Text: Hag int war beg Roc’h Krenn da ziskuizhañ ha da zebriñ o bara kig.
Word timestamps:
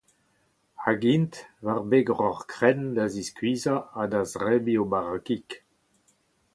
Hag 0.83 1.01
int 1.15 1.33
war 1.63 1.81
beg 1.89 2.07
Roc’h 2.19 2.47
Krenn 2.53 2.83
da 2.95 3.05
ziskuizhañ 3.13 3.79
ha 3.95 4.03
da 4.11 4.21
zebriñ 4.31 4.77
o 4.83 4.85
bara 4.91 5.17
kig. 5.25 5.47